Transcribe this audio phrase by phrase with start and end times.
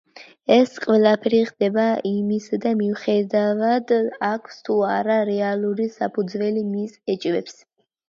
[0.53, 3.95] ეს ყველაფერი ხდება იმისდა მიუხედავად,
[4.33, 7.67] აქვს თუ არა რეალური საფუძველი მის ეჭვებს.